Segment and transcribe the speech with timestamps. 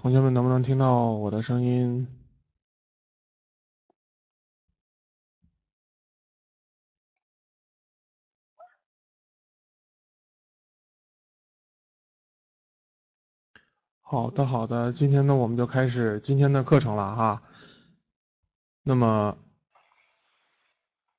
[0.00, 2.08] 同学们能不能听到我的声音？
[14.00, 17.42] 好的，好的，今天呢我们就开始今天的课程了哈。
[18.82, 19.36] 那么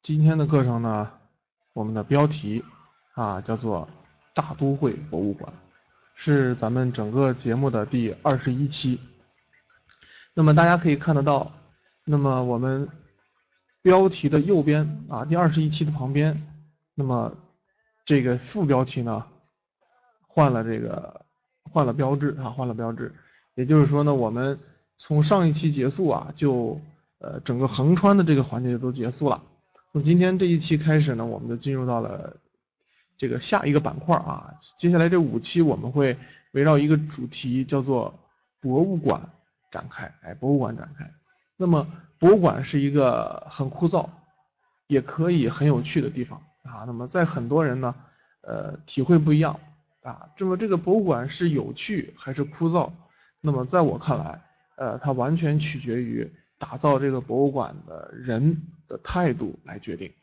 [0.01, 1.19] 今天的课程呢，
[1.73, 2.65] 我们的标题
[3.13, 3.87] 啊叫做
[4.33, 5.53] 大都会博物馆，
[6.23, 8.99] 是咱们整个节目的第二十一期。
[10.35, 11.51] 那么大家可以看得到，
[12.05, 12.87] 那么我们
[13.81, 16.39] 标题的右边啊，第二十一期的旁边，
[16.93, 17.35] 那么
[18.05, 19.25] 这个副标题呢
[20.27, 21.25] 换了这个
[21.63, 23.11] 换了标志啊，换了标志，
[23.55, 24.59] 也就是说呢，我们
[24.97, 26.79] 从上一期结束啊，就
[27.17, 29.41] 呃整个横穿的这个环节都结束了。
[29.91, 32.37] 从今天这一期开始呢，我们就进入到了
[33.21, 34.51] 这个下一个板块啊。
[34.79, 36.17] 接下来这五期我们会
[36.53, 38.19] 围绕一个主题，叫做
[38.59, 39.21] 博物馆
[39.69, 40.11] 展开。
[40.23, 41.07] 哎，博物馆展开。
[41.55, 44.09] 那么博物馆是一个很枯燥，
[44.87, 46.81] 也可以很有趣的地方啊。
[46.87, 47.93] 那么在很多人呢，
[48.41, 49.59] 呃，体会不一样
[50.01, 50.27] 啊。
[50.35, 52.89] 这么这个博物馆是有趣还是枯燥？
[53.39, 54.41] 那么在我看来，
[54.77, 56.27] 呃，它完全取决于。
[56.61, 60.13] 打造这个博物馆的人的态度来决定。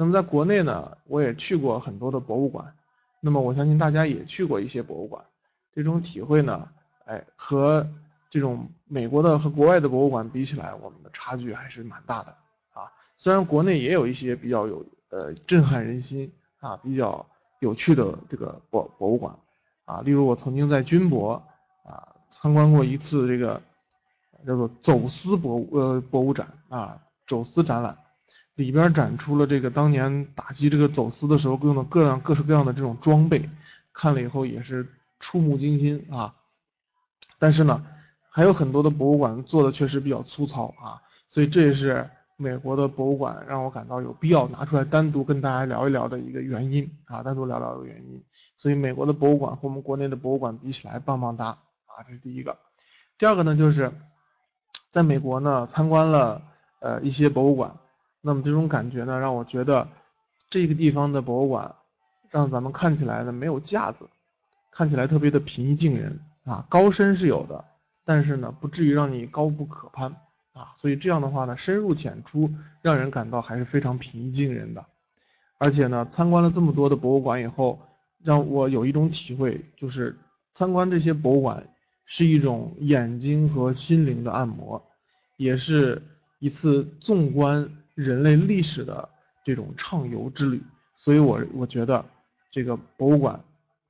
[0.00, 2.72] 那么在国内呢，我也去过很多的博物馆。
[3.20, 5.22] 那么我相信大家也去过一些博物馆，
[5.74, 6.66] 这种体会呢，
[7.04, 7.86] 哎，和
[8.30, 12.30] 这种美国的和国外的博物馆比起来，我们的差距还是蛮大的
[12.72, 12.90] 啊。
[13.18, 17.26] 虽然国内也有一些比较有呃震撼人心啊，比较
[17.58, 19.36] 有趣的这个博博物馆
[19.84, 21.34] 啊，例如我曾经在军博
[21.84, 23.60] 啊参观过一次这个。
[24.46, 27.94] 叫做走私博物呃博物展啊，走私展览
[28.60, 33.48] 里边展出了这个当年打击这个走私的时候用的各样各式各样的这种装备，
[33.94, 34.86] 看了以后也是
[35.18, 36.34] 触目惊心啊。
[37.38, 37.82] 但是呢，
[38.28, 48.22] 还有很多的博物馆做的确实比较粗糙啊，所以这也是美国的博物馆让我感到有必要拿出来单独跟大家聊一聊的一个原因啊，单独聊聊的原因。
[48.56, 52.58] 所以美国的博物馆和我们国内的博物馆比起来棒棒哒啊，这是第一个。
[53.16, 53.90] 第二个呢就是。
[54.92, 56.42] 在美国呢，参观了
[56.80, 57.72] 呃一些博物馆，
[58.20, 59.88] 那么这种感觉呢，让我觉得
[60.48, 61.74] 这个地方的博物馆
[62.30, 64.08] 让咱们看起来呢没有架子，
[64.70, 67.64] 看起来特别的平易近人啊，高深是有的，
[68.04, 70.14] 但是呢不至于让你高不可攀
[70.52, 72.50] 啊，所以这样的话呢，深入浅出，
[72.82, 74.84] 让人感到还是非常平易近人的。
[75.58, 77.80] 而且呢，参观了这么多的博物馆以后，
[78.22, 80.18] 让我有一种体会，就是
[80.54, 81.66] 参观这些博物馆。
[82.12, 84.84] 是一种眼睛和心灵的按摩，
[85.36, 86.02] 也是
[86.40, 87.70] 一次纵观
[88.02, 89.08] 人类历史的
[89.44, 90.62] 这种畅游之旅。
[90.96, 92.04] 所以，我我觉得
[92.50, 93.40] 这个博物馆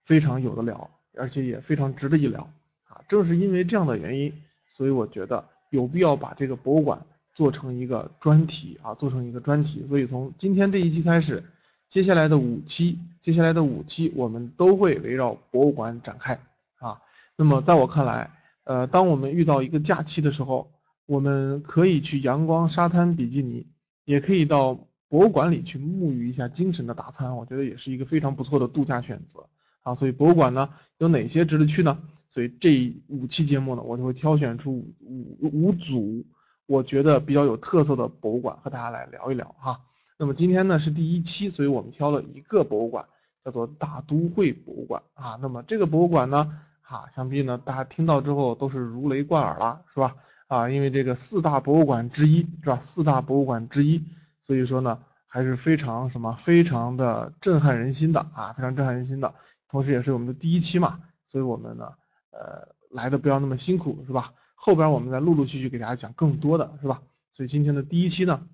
[0.05, 2.43] 非常有的聊，而且也非常值得一聊
[2.85, 3.03] 啊。
[3.09, 4.33] 正是因为这样的原因，
[4.69, 7.05] 所以我觉得有必要把这个博物馆
[7.35, 9.85] 做成一个专题啊，做成一个专题。
[9.89, 11.43] 所以，从今天这一期开始，
[11.89, 16.39] 接下来的五期，接下来的五期，我们都会围绕博物馆展开
[16.79, 17.01] 啊。
[17.35, 18.31] 那么在我看来，
[18.65, 20.71] 呃，当我们遇到一个假期的时候，
[21.07, 23.67] 我们可以去阳光沙滩比基尼，
[24.05, 24.75] 也可以到
[25.09, 29.47] 博物馆里去沐浴一下精神的大餐，我觉得也是一个非常不错的度假选择
[29.83, 29.95] 啊。
[29.95, 30.69] 所以博物馆呢
[30.99, 31.99] 有哪些值得去呢？
[32.29, 36.25] 所以这五期节目呢，我就会挑选出五五组
[36.67, 39.81] 我觉得比较有特色的博物馆和大家来聊一聊哈。
[40.17, 43.05] 那么今天呢是第一期，所以我们挑了一个博物馆，
[43.45, 45.39] 叫做大都会博物馆啊。
[45.43, 46.61] 那么这个博物馆呢？
[46.83, 50.17] 啊，想必呢，大家听到之后都是如雷贯耳了，是吧？
[50.51, 52.81] 啊，因为这个四大博物馆之一，是吧？
[52.83, 54.05] 四大博物馆之一，
[54.43, 59.33] 所以说呢，还是非常什么，非常的震撼人心的啊，非常震撼人心的。
[59.69, 61.93] 同时，也是我们的第一期嘛，所以我们呢，
[62.33, 64.35] 呃，来的不要那么辛苦，是吧？
[64.57, 67.01] 后边我们再陆陆续续给大家讲更多的是吧？
[67.33, 68.45] 所以今天的第一期呢，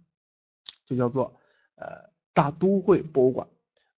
[0.85, 1.41] 就叫做
[1.77, 3.49] 呃大都会博物馆，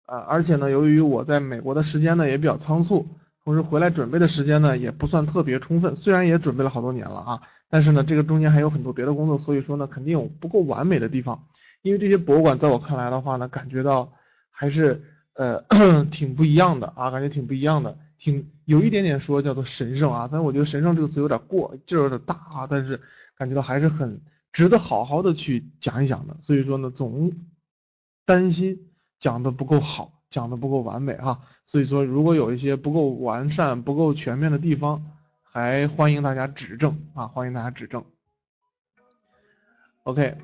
[0.05, 3.09] 啊，而且呢，由于我在美国的时间呢也比较仓促。
[3.49, 7.41] 同时回来准备的时间呢也不算特别充分，虽然也准备了好多年了啊，
[7.71, 11.47] 但是呢这个中间还有很多别的工作，所以说呢肯定有不够完美的地方。
[11.81, 14.13] 因为这些博物馆在我看来的话呢，感觉到
[14.51, 15.03] 还是
[15.33, 15.65] 呃
[16.13, 23.01] 挺不一样的啊，感觉挺不一样的，挺有一点点说叫做神圣啊，但我觉得神圣这个词有点过劲儿有点大啊，但是
[23.39, 24.21] 感觉到还是很
[24.53, 26.37] 值得好好的去讲一讲的。
[26.43, 27.33] 所以说呢总
[28.27, 30.18] 担心讲的不够好。
[30.31, 35.03] 讲的不够完美哈，所以说如果有一些不够完善、不够全面的地方，
[35.43, 38.05] 还欢迎大家指正啊，欢迎大家指正。
[40.05, 40.37] OK，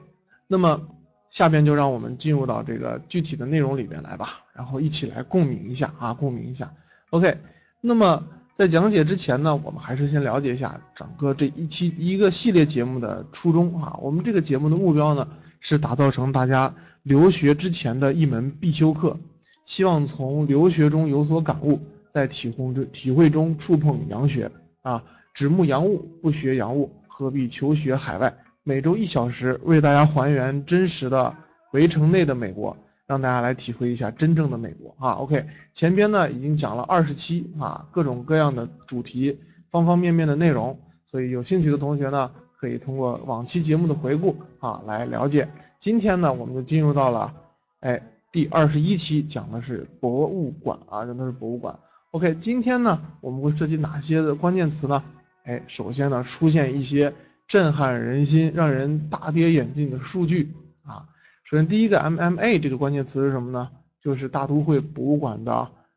[0.46, 0.88] 那么
[1.30, 6.72] 下边就让我们进入到这个具体的内容里边来吧，然后一起来共鸣一下啊，共鸣一下。
[7.10, 7.38] OK，
[7.80, 13.98] 那么在讲解之前呢，我们还是先了解一下整个这一期一个系列节目的初衷啊。
[14.00, 15.28] 我们这个节目的目标呢，
[15.60, 19.18] 是打造成大家留学之前的一门必修课，
[19.64, 21.80] 希望从留学中有所感悟，
[22.10, 24.50] 在体会中体会中触碰洋学
[24.82, 25.02] 啊。
[25.32, 28.34] 指目洋务，不学洋务，何必求学海外？
[28.62, 31.34] 每周一小时，为大家还原真实的
[31.72, 32.76] 围城内的美国。
[33.06, 35.44] 让大家来体会一下真正的美国啊！OK，
[35.74, 39.38] 前边呢已经讲了二十期啊，各种各样的主题，
[39.70, 40.74] 方方面面的内容，
[41.04, 45.46] 所以有兴趣的同学呢，可以通过往期节目的回顾啊来了解。
[45.78, 47.34] 今天呢，我们就进入到了
[47.80, 48.00] 哎
[48.34, 51.78] 第二十一期，讲的是博物馆啊，讲的是博物馆。
[52.10, 55.04] OK，今天呢我们会涉及哪些的关键词呢？
[55.44, 57.14] 哎，首先呢出现一些
[57.46, 60.52] 震撼人心、让人大跌眼镜的数据
[60.82, 61.06] 啊。
[61.44, 63.70] 首先，第一个 MMA 这个关键词是什么呢？
[64.00, 65.52] 就是大都会博物馆的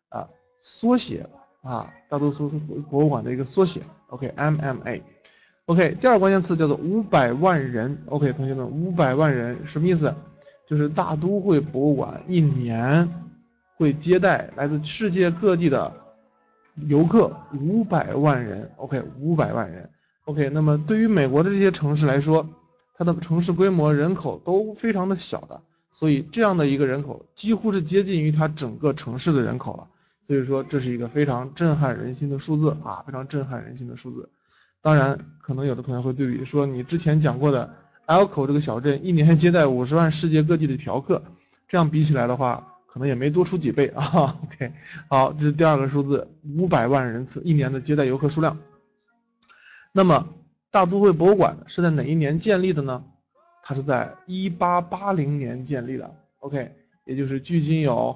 [0.09, 0.29] 啊
[0.61, 1.27] 缩写
[1.63, 2.49] 啊，大都会
[2.81, 3.81] 博物馆的一个缩写。
[4.09, 5.01] OK，MMA。
[5.65, 7.97] OK，第二个关键词叫做五百万人。
[8.05, 10.13] OK，同学们，五百万人什么意思？
[10.67, 13.09] 就是大都会博物馆一年
[13.77, 15.91] 会接待来自世界各地的
[16.87, 18.69] 游客五百万人。
[18.75, 19.89] OK，五百万人。
[20.25, 22.47] OK，那么对于美国的这些城市来说，
[22.93, 25.61] 它的城市规模、人口都非常的小的，
[25.91, 29.87] 所以这样的一个人口几乎是接近于它整个城市的人口了。
[30.27, 34.29] 所以说这是一个非常震撼人心的数字啊，非常震撼人心的数字。
[34.81, 37.73] 当然，可能有的同学会对比说，你之前讲过的
[38.07, 41.21] Elko 这个小镇一年接待五十万世界各地的嫖客，
[41.67, 44.39] 这样比起来的话，可能也没多出几倍啊。
[44.43, 44.71] OK，
[45.07, 46.27] 好，这是第二个数字，
[46.57, 48.57] 五百万人次一年的接待游客数量。
[49.91, 50.27] 那么。
[50.69, 53.01] 大都会博物馆是在哪一年建立的呢？
[53.63, 56.69] 它是在一八八零年建立的，OK，
[57.05, 58.15] 也就是距今有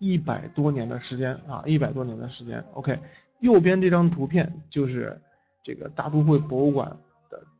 [0.00, 2.98] 一百多年的时间啊，一百多年的时间，OK。
[3.38, 5.18] 右边这张图片就是
[5.62, 6.94] 这个大都会博物馆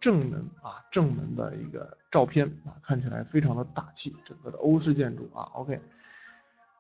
[0.01, 5.81] 正门啊，正门的一个照片啊，看起来非常的大气，整个的欧式建筑啊，OK。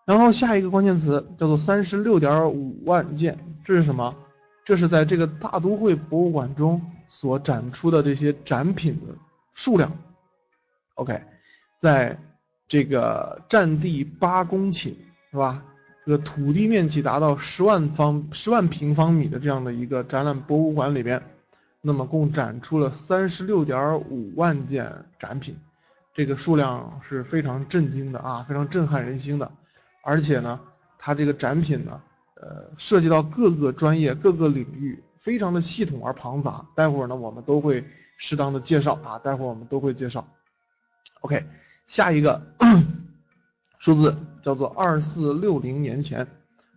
[0.05, 4.15] 然后下一个关键词叫做三十六点五万件，这是什么？
[4.65, 6.81] 这是在这个大都会博物馆中。
[7.07, 9.15] 所展出的这些展品的
[9.53, 9.93] 数量
[10.95, 11.23] ，OK，
[11.79, 12.19] 在
[12.67, 14.95] 这个占地八公顷
[15.31, 15.63] 是吧？
[16.07, 21.23] 这个土地面积达到十万方十万平方米的这样的一个展览博物馆里边，
[21.87, 25.55] 那么共展出了三十六点五万件展品，
[26.15, 29.53] 这个数量是非常震惊的啊，非常震撼人心的，
[30.03, 30.59] 而且呢，
[30.99, 32.01] 它这个展品呢，
[32.37, 35.05] 呃，涉及到各个专业各个领域。
[35.19, 37.83] 非常的系统而庞杂，待会儿呢我们都会
[38.19, 40.29] 适当的介绍啊，待会儿我们都会介绍。
[41.23, 41.47] OK，
[41.87, 42.43] 下一个
[43.81, 46.27] 数字叫做二四六零年前，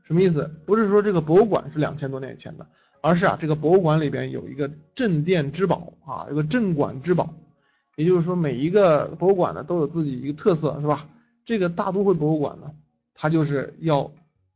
[0.05, 0.49] 什么意思？
[0.65, 2.65] 不是说这个博物馆是两千多年前的，
[3.01, 7.33] 而是啊这个博物馆里边有一个镇店之宝啊，有个镇馆之宝，
[7.95, 11.07] 也就是说每一个博物馆呢都有自己一个特色，是吧？
[11.45, 12.71] 这个大都会博物馆呢，
[13.13, 14.11] 它就是要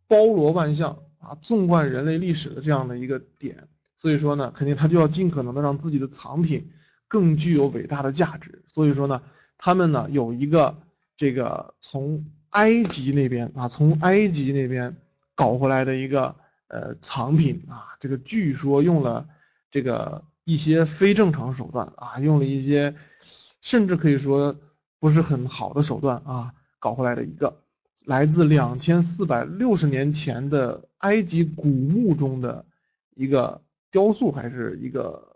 [0.08, 3.68] 包罗万象啊，纵贯人类历史的这样的一个点。
[3.96, 6.72] 所以说呢，肯定他就要尽可能的让自己的藏品
[7.08, 8.64] 更具有伟大的价值。
[8.68, 9.22] 所以说呢，
[9.58, 10.76] 他们呢有一个
[11.16, 14.98] 这个从埃及那边啊，从埃及那边
[15.36, 16.36] 搞回来的一个
[16.72, 19.28] 呃藏品啊，这个据说用了
[19.70, 22.96] 这个一些非正常手段啊，用了一些
[23.62, 24.56] 甚至可以说
[25.00, 27.62] 不是很好的手段啊，搞回来的一个
[28.06, 32.66] 来自两千四百六十年前的埃及古墓中的
[33.16, 33.62] 一个。
[33.94, 35.36] 雕塑还是一个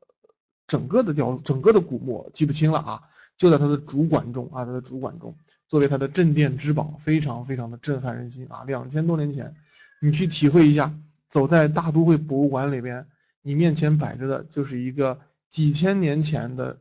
[0.66, 3.02] 整个的雕，整个的古墓记不清了啊，
[3.38, 5.36] 就在它的主馆中啊，它的主馆中
[5.68, 8.64] 作为它的镇店之宝，非常非常的震撼人心啊！
[8.64, 9.54] 两千多年前，
[10.00, 10.94] 你去体会一下，
[11.30, 13.06] 走在大都会博物馆里边，
[13.42, 16.80] 你面前摆着的就是一个几千年前的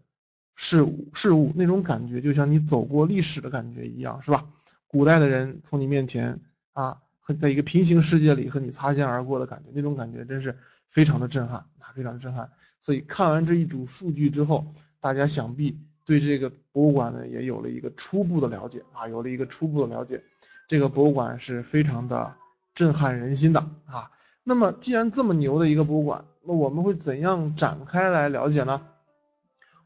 [0.55, 4.47] 事物，事物那种感觉就像你走过历史的感觉一样，是吧？
[4.87, 6.41] 古代的人从你面前
[6.73, 6.99] 啊，
[7.41, 10.57] 在一个平行世界里和你擦肩而过的感觉，那种感觉真是。
[10.95, 12.49] 非常的震撼啊，非常的震撼。
[12.79, 14.65] 所以看完这一组数据之后，
[15.01, 20.23] 大家想必对这个博物馆呢也有了一个初步的了解啊，有了一个初步的了解。
[20.69, 22.33] 这个博物馆是非常的
[22.77, 24.09] 震撼人心的啊。
[24.45, 28.81] 那么既然这么牛的一个博物馆，那我们会怎样展开来了解呢？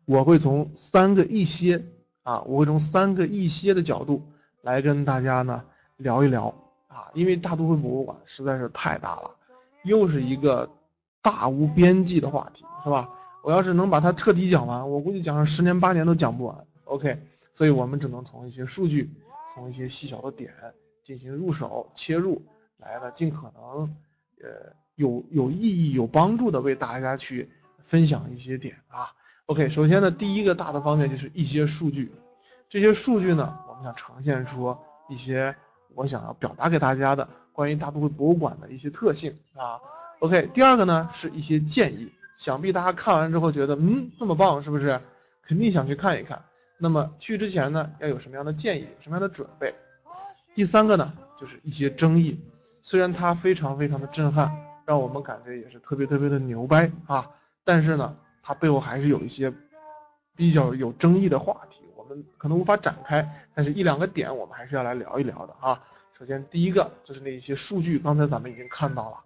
[0.04, 1.82] 我会从三个一些
[2.24, 4.22] 啊，我会从三个一些的角度
[4.60, 5.64] 来跟大家呢
[5.96, 6.54] 聊一聊
[6.88, 9.30] 啊，因为大都会博物馆实在是太大了，
[9.84, 10.68] 又是一个。
[11.20, 13.10] 大无边际的话题是吧？
[13.42, 16.56] 我要是能把它彻底讲完，我估计讲上十年八年都讲不完。
[16.84, 17.20] OK，
[17.52, 19.12] 所以我们只能从一些数据，
[19.52, 20.54] 从一些细小的点
[21.02, 22.40] 进行入手切入，
[22.78, 23.94] 来了尽可能
[24.42, 27.50] 呃有有意义、有帮助的为大家去
[27.84, 29.12] 分享一些点啊。
[29.46, 32.12] OK，首先呢，第一个大的方面就是一些数据，
[32.68, 34.76] 这些数据呢，我们想呈现出
[35.08, 35.54] 一些
[35.94, 39.80] 我想要表达给大家的关于大都会博物馆的一些特性啊。
[40.20, 45.00] OK，第二个呢是一些建议，想必大家看完之后觉得，嗯，这么棒，是不是？
[45.46, 46.44] 肯定想去看一看。
[46.76, 49.74] 那么去之前呢，要有什么样的建议，什么样的准备？
[50.54, 52.38] 第三个呢，就是一些争议，
[52.82, 54.50] 虽然它非常非常的震撼，
[54.86, 57.28] 让我们感觉也是特别特别的牛掰啊，
[57.64, 59.52] 但是呢，它背后还是有一些
[60.36, 65.82] 比较有争议的话题，我们可能无法展开，但是一两个点我们还是要来聊一聊的啊。
[66.18, 69.16] 首先第一个就是那一些数据，刚才咱们已经看到了。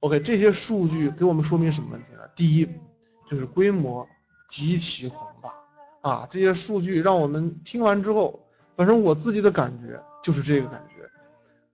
[0.00, 2.20] OK，这些数据给我们说明什么问题呢？
[2.36, 2.68] 第一，
[3.28, 4.08] 就是规模
[4.48, 5.52] 极其宏大
[6.08, 6.28] 啊！
[6.30, 8.40] 这些数据让我们听完之后，
[8.76, 10.97] 反正我自己的感觉就是这个感觉。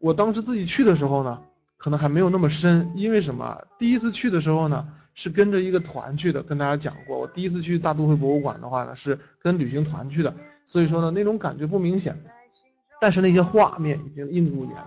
[0.04, 1.40] 我当时自己去的时候呢，
[1.78, 3.58] 可能还没有那么深，因为什么？
[3.78, 7.18] 第一次去的时候呢，是跟着一个团去的，跟大家讲过。
[7.18, 10.34] 我第一次去大都会博物馆的话呢，是跟旅行团去的，
[10.66, 12.22] 所以说呢，那种感觉不明显，
[13.00, 14.84] 但是那些画面已经映入眼帘。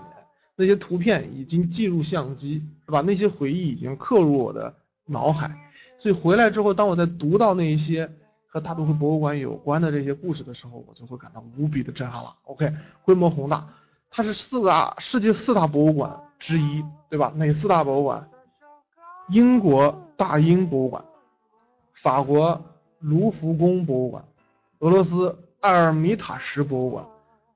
[0.56, 3.02] 那些图片已经记入相机，是吧？
[3.02, 4.72] 那些回忆已经刻入我的
[5.08, 5.52] 脑海，
[5.98, 8.08] 所以回来之后，当我在读到那一些
[8.46, 12.36] 和大都会博物馆有关的这些故事的时候，我就会感到无比的震撼了。
[12.44, 12.72] OK，
[13.04, 13.68] 规模宏大，
[14.18, 17.32] 它是四大世界四大博物馆之一，对吧？
[17.36, 18.28] 哪四大博物馆？
[19.30, 21.06] 英国大英博物馆，
[21.94, 22.60] 法国
[22.98, 24.26] 卢浮宫博物馆，
[24.80, 27.08] 俄罗斯埃尔米塔什博物馆，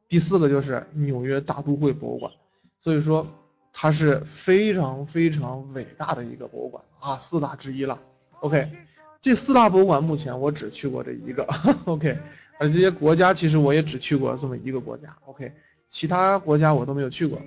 [0.08, 2.32] 第四个就是纽约大都会博物馆。
[2.78, 3.26] 所以说，
[3.74, 7.98] 它是非常非常伟大的一个博物馆啊，四大之一了。
[8.42, 8.72] OK，
[9.20, 11.44] 这四大博物馆目前我只去过这一个。
[11.86, 12.20] OK，
[12.60, 15.18] 而这些国家其实我也只去过这么一个国家。
[15.26, 15.52] OK，
[15.92, 17.40] 其他国家我都没有去过。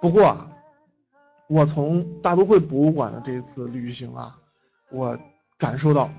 [0.00, 0.50] 不过啊，
[1.48, 4.38] 我从大都会博物馆的这一次旅行啊，
[4.90, 5.18] 我
[5.58, 6.10] 感受到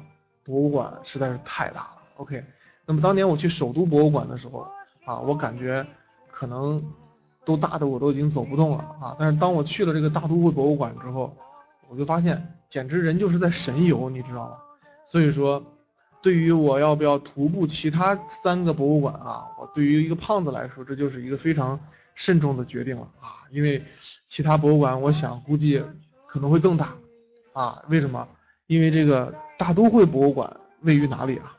[0.44, 2.02] 博物馆实在是太大了。
[2.18, 2.46] OK，
[2.86, 4.68] 那么当年我去首都博物馆的时候
[5.06, 5.84] 啊，我感觉
[6.30, 6.84] 可能。
[7.46, 9.18] 都大的我都已经走不动了啊！
[9.20, 11.36] 但是当我去了这个大都会博物馆之后，
[11.90, 14.58] 我就发现简直人就是在神游，你知道吗？
[15.06, 15.62] 所以说，
[16.24, 21.78] 对于我要不要徒步其他三个博物馆啊，我对于一个胖子来说，这就是一个非常
[22.16, 23.44] 慎重的决定了啊！
[23.52, 23.84] 因为
[24.30, 25.84] 其他博物馆，我想估计
[26.26, 26.96] 可能会更大
[27.52, 27.84] 啊！
[27.90, 28.26] 为什么？
[28.68, 31.58] 因为这个大都会博物馆位于哪里啊？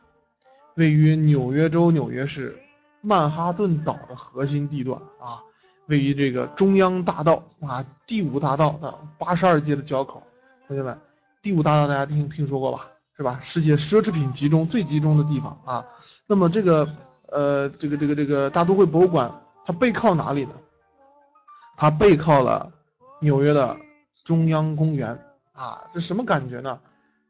[0.76, 2.59] 位于纽约州纽约市
[3.02, 5.42] 曼哈顿岛的核心地段啊！
[5.88, 10.23] 位于这个中央大道啊，第五大道的八十二街的交口，
[10.66, 10.99] 同学们，
[11.42, 12.88] 第五大道大家听听说过吧？
[13.16, 13.40] 是吧？
[13.42, 15.87] 世界奢侈品集中最集中的地方啊。
[16.26, 16.88] 那么这个
[17.28, 19.33] 呃，这个这个这个大都会博物馆，
[19.64, 20.52] 它背靠哪里呢？
[21.76, 22.73] 它背靠了
[23.21, 23.76] 纽约的
[24.25, 25.16] 中央公园
[25.52, 25.88] 啊。
[25.94, 26.80] 这什么感觉呢？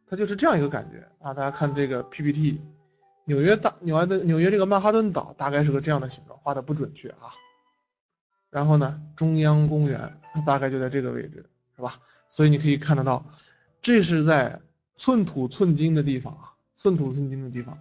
[0.07, 1.35] 它就是这样一个感觉啊。
[1.35, 2.61] 大家看这个 PPT，
[3.25, 7.29] 纽约大纽约的纽约这个曼哈顿岛大概是个这样的形状，画的不准确啊。
[8.51, 11.45] 然后呢，中央公园它大概就在这个位置，
[11.77, 11.99] 是吧？
[12.29, 13.25] 所以你可以看得到，
[13.83, 14.61] 这是在
[15.05, 17.77] 寸土寸金的地方啊，寸土寸金的地方，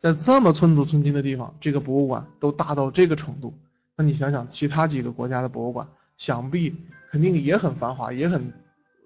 [0.00, 3.56] 在这么寸土寸金的地方，这个博物馆都大到这个程度，
[3.96, 6.74] 那你想想，其他几个国家的博物馆，想必
[7.12, 8.52] 肯定也很繁华，也很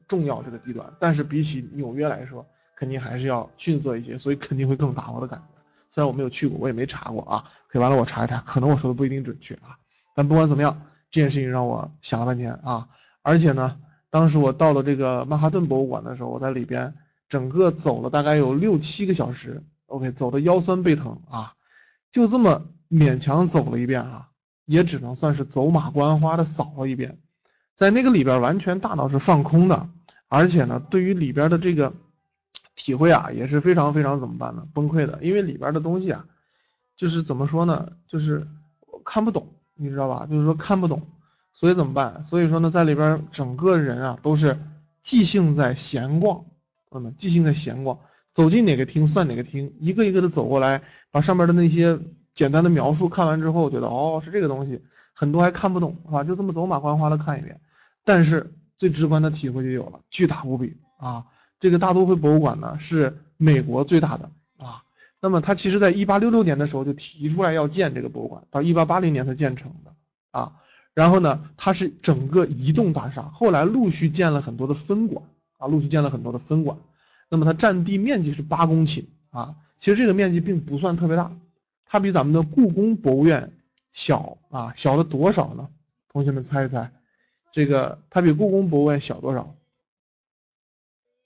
[0.07, 5.45] 重要这个地段，但是比起纽约来说，肯定还是要逊色一些，所以肯定会更大，我的感觉。
[5.91, 9.77] 虽然我没有去过，我也没查过啊，可以完了我查一查，可能我说的不一定准确啊，
[10.15, 10.81] 但不管怎么样。
[11.11, 12.89] 这件事情让我想了半天啊，
[13.21, 16.95] 而且呢，当时我到了这个曼哈顿博物馆的时候，我在里边
[17.29, 21.55] 整个走了大概有六七个小时，OK，走的腰酸背疼啊，
[22.11, 24.29] 就这么勉强走了一遍啊，
[24.65, 27.19] 也只能算是走马观花的扫了一遍，
[27.75, 29.89] 在那个里边完全大脑是放空的，
[30.29, 31.93] 而且呢，对于里边的这个
[32.75, 34.67] 体会啊，也是非常非常怎么办呢？
[34.73, 36.25] 崩溃的，因为里边的东西啊，
[36.97, 38.47] 就是怎么说呢，就是
[39.05, 39.55] 看不懂。
[39.81, 40.27] 你知道吧？
[40.29, 41.07] 就是说看不懂，
[41.53, 42.25] 所以怎么办？
[42.25, 44.59] 所以说呢，在里边整个人啊都是
[45.05, 46.45] 即兴在闲逛，
[46.91, 47.99] 朋友们，即兴在闲逛，
[48.35, 51.99] 走进哪个厅算哪个厅，一个一个的走过来，把上面的那些
[52.35, 54.83] 简单的描述看完之后，觉得哦是这个东西，
[55.15, 56.25] 很多还看不懂，是吧？
[56.25, 57.61] 就这么走马观花的看一遍，
[58.05, 61.27] 但是最直观的体会就有了，巨大无比啊！
[61.61, 64.83] 这个大都会博物馆呢是美国最大的啊。
[65.21, 69.93] 那么它其实在一八六六年的时候就提出来要建这个博物馆，到一八八零年才建成的
[70.31, 70.53] 啊。
[70.95, 75.25] 然后呢，它是整个移动大厦，后来陆续建了很多的分馆
[75.59, 76.79] 啊，陆续建了很多的分馆。
[77.29, 81.31] 那么它占地面积是八公顷啊，其实这个面积并不算特别大，
[81.85, 83.53] 它比咱们的故宫博物院
[83.93, 85.69] 小啊，小了多少呢？
[86.11, 86.91] 同学们猜一猜，
[87.53, 89.55] 这个它比故宫博物院小多少？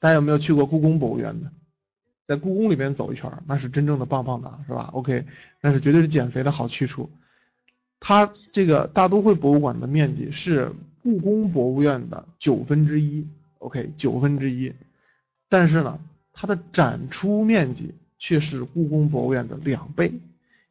[0.01, 1.53] 大家有没有去过故宫博物院的？
[2.27, 5.27] 在故宫里边走一圈，那是真正的棒棒的，是吧？OK，
[5.61, 7.11] 那是绝对是减肥的好去处。
[8.01, 10.73] 它这个大都会博物馆的面积是
[11.03, 13.27] 故宫博物院的九分之一
[13.63, 14.73] ，OK，九分之一。
[15.49, 15.99] 但是呢，
[16.33, 20.13] 它的展出面积却是故宫博物院的两倍，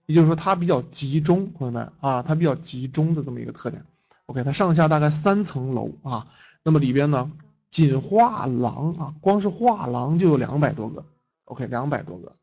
[0.05, 3.83] 也就是说它比较集中，朋友们啊，它比较集中的这么一个特点。
[4.25, 6.27] OK，它上下大概三层楼啊，
[6.63, 7.31] 那么里边呢，
[7.69, 11.05] 仅画廊啊，光是画廊就有两百多个。
[11.45, 12.33] OK，两百多个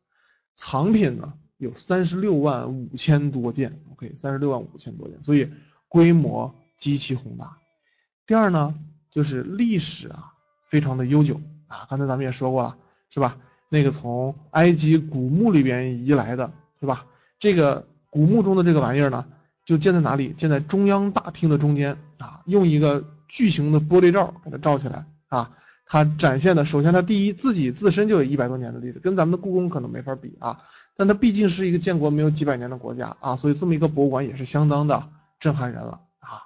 [0.55, 3.79] 藏品呢，有三十六万五千多件。
[3.93, 5.49] OK，三十六万五千多件，所以
[5.87, 7.57] 规模极其宏大。
[8.27, 8.75] 第二呢，
[9.09, 10.33] 就是历史啊，
[10.69, 11.85] 非常的悠久啊。
[11.89, 12.75] 刚才咱们也说过了，
[13.09, 13.37] 是吧？
[13.69, 17.05] 那个从埃及古墓里边移来的，是吧？
[17.37, 19.25] 这个古墓中的这个玩意儿呢，
[19.65, 20.33] 就建在哪里？
[20.37, 25.51] 建在中央大厅的中间啊，用一个巨型的玻璃罩给它罩起来啊。
[25.91, 30.61] 它展现的，首先它第一自己自身就有一百多年的历史，跟咱们的故宫可能没法比啊，
[30.95, 35.09] 但它毕竟是一个建国没有几百年的国家啊，所以这么一个博物馆也是相当的
[35.39, 36.41] 震撼人了啊。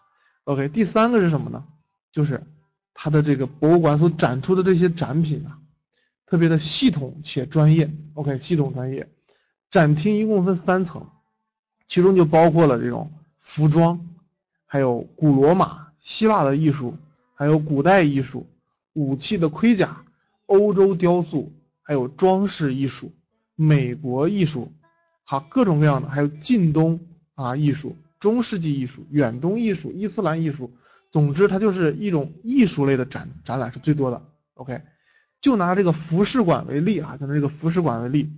[0.45, 1.65] OK，第三个是什么呢？
[2.13, 2.41] 就是
[2.93, 5.59] 它的这个博物馆所展出的这些展品啊，
[6.25, 7.91] 特别的系统且专业。
[8.13, 9.09] OK，系统专业，
[9.71, 11.09] 展厅一共分三层，
[11.87, 14.07] 其中就包括了这种服装，
[14.65, 16.95] 还有古罗马、希腊的艺术，
[17.33, 18.47] 还有古代艺术。
[18.93, 20.05] 武器的盔甲、
[20.45, 23.11] 欧洲雕塑，还有装饰艺术、
[23.55, 24.71] 美国艺术，
[25.23, 26.99] 好各种各样的，还有近东
[27.33, 30.71] 啊艺术、中世纪艺术、远东艺术、伊斯兰艺术，
[31.13, 34.23] 总之它就是一种艺术类的展展览是最多的。
[34.55, 34.81] OK，
[35.41, 38.33] 就拿这个服饰馆为例啊，就拿这个服饰馆为例，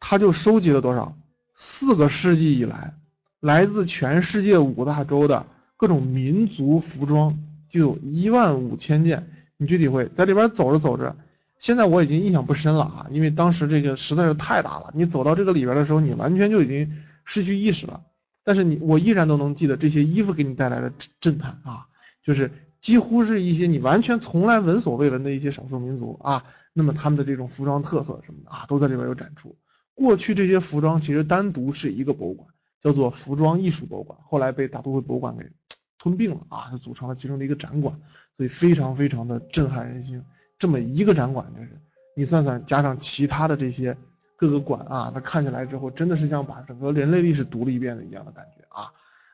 [0.00, 1.16] 它就收集了多少？
[1.54, 2.94] 四个世纪以来，
[3.38, 5.46] 来自全世界五大洲的
[5.76, 9.30] 各种民族服装就有一万五千件。
[9.56, 11.16] 你去体会，在里边走着走着，
[11.60, 14.90] 现在我已经印象不深了啊，因为当时这个实在是太大了。
[14.92, 16.90] 你走到这个里边的时候，你完全就已经
[17.24, 18.02] 失去意识了。
[18.50, 21.86] 但是你，我依然都能记得这些衣服给你带来的震撼啊，
[22.20, 29.56] 就是几乎是一些你完全从来闻所未闻的一些少数民族啊，那么他们的这种服装特色什么的啊，都在里边有展出。
[29.94, 32.48] 过去这些服装其实单独是一个博物馆，
[32.82, 35.48] 叫做服装艺术博物馆，后来被大都会博物馆给
[35.96, 38.00] 吞并了啊，就组成了其中的一个展馆。
[38.36, 40.24] 所以非常非常的震撼人心，
[40.58, 41.80] 这么一个展馆就是，
[42.16, 43.96] 你算算加上其他的这些
[44.40, 48.90] 各个馆啊，它看起来之后真的是像把整个人类历史读了一遍的一样的感觉啊。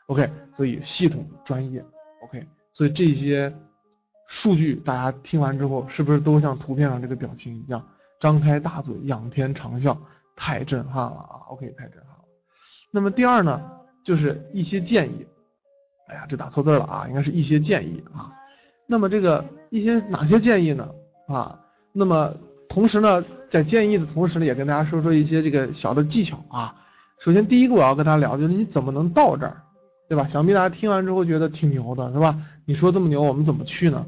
[0.07, 1.85] OK，所以系统专业
[2.25, 3.55] ，OK，所以这些
[4.27, 7.87] 数据大家听完之后是不是都像图片上这个表情一样，
[8.19, 9.97] 张开大嘴仰天长啸，
[10.35, 12.25] 太震撼了啊！OK，太震撼了。
[12.91, 13.71] 那么第二呢，
[14.05, 15.25] 就是一些建议，
[16.09, 18.33] 哎呀，这打错字了啊，应该是一些建议啊。
[18.89, 20.89] 那么这个一些哪些建议呢？
[21.29, 21.61] 啊，
[21.93, 22.33] 那么
[22.69, 26.75] 同时呢，在建议的同时呢，也跟大家说说一些这个小的技巧啊。
[27.19, 29.63] 首先第一个我要跟大家聊就是你怎么能到这儿，
[30.09, 30.27] 对吧？
[30.27, 32.37] 想必大家听完之后觉得挺牛的，是吧？
[32.65, 34.05] 你说这么牛，我们怎么去呢？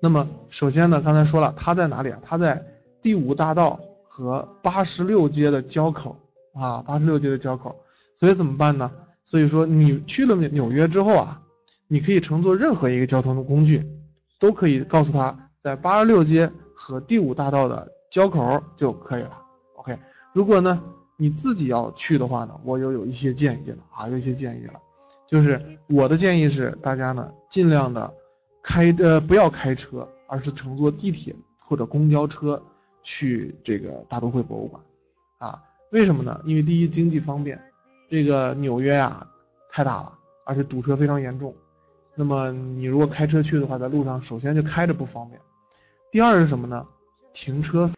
[0.00, 2.18] 那么首先呢，刚才说了，它在哪里啊？
[2.24, 2.64] 它在
[3.02, 6.16] 第五大道和八十六街的交口
[6.54, 7.74] 啊，八十六街的交口。
[8.16, 8.90] 所以怎么办呢？
[9.24, 11.40] 所以说你去了纽约之后啊。
[11.86, 13.86] 你可以乘坐任何一个交通的工具，
[14.40, 19.42] 都可以告诉他在八十六街和第五大道的交口就可以了。
[19.74, 19.98] OK，
[20.32, 20.80] 如果呢
[21.16, 24.74] 你自己要去的话呢，我又有一些建议了啊，有一些建议了，
[25.26, 28.14] 就是我的建议是大家呢尽量的
[28.62, 32.62] 开呃不要开车，而是乘坐地铁或者公交车
[33.02, 34.80] 去这个大都会博物馆
[35.38, 35.60] 啊。
[35.90, 36.40] 为什么呢？
[36.44, 37.60] 因为第一经济方便，
[38.08, 39.26] 这个纽约呀
[39.72, 41.52] 太大了，而且堵车非常严重。
[42.14, 45.40] 那么你如果开车去的话，在路上首先就开着不方便，
[46.12, 46.86] 第二是什么呢？
[47.32, 47.90] 停车。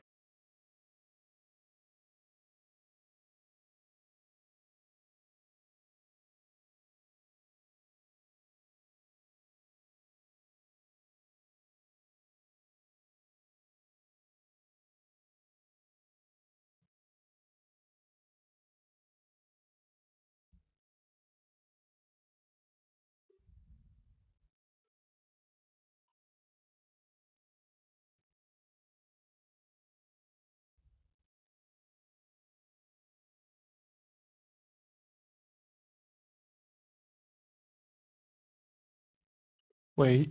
[39.97, 40.29] 喂，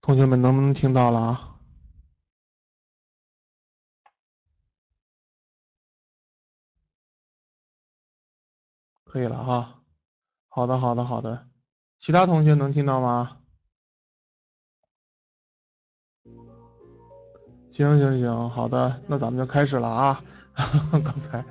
[0.00, 1.60] 同学们能不能听到了啊？
[9.02, 9.82] 可以了哈。
[10.46, 11.48] 好的，好的，好的。
[11.98, 13.38] 其他同学能听到吗？
[17.72, 20.24] 行行行，好的，那咱们就开始了啊。
[21.02, 21.44] 刚才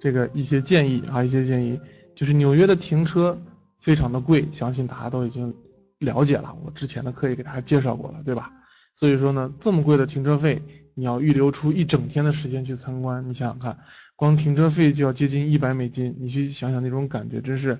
[0.00, 1.80] 这个一些建议啊，一些建议，
[2.14, 3.36] 就是纽约的停车
[3.80, 5.54] 非常的贵，相信大家都已经
[5.98, 8.52] 了解了，我之前的课也给大家介绍过了，对吧？
[8.94, 10.62] 所以说呢，这么贵的停车费，
[10.94, 13.78] 你要预留出一整天的时间去参观，你想想看，
[14.16, 17.78] 光停车费就要接近一百美金，你去想想那种感觉，真是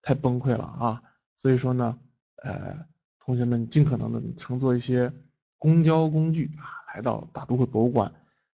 [0.00, 1.02] 太崩溃了啊！
[1.36, 1.98] 所以说呢，
[2.42, 2.86] 呃，
[3.20, 5.12] 同学们尽可能的乘坐一些
[5.58, 8.12] 公交工具啊，来到大都会博物馆，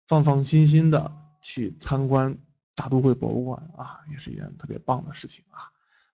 [0.08, 2.36] 放放心心的去参观
[2.76, 5.70] 大都会博物馆啊，也是一件特别棒的事情啊。